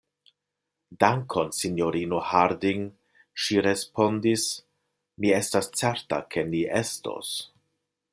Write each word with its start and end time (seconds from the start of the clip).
Dankon, 1.03 1.51
sinjorino 1.57 2.21
Harding, 2.29 2.87
ŝi 3.43 3.61
respondis, 3.67 4.47
mi 5.27 5.35
estas 5.41 5.71
certa, 5.83 6.21
ke 6.35 6.47
ni 6.49 6.63
estos. 6.81 7.35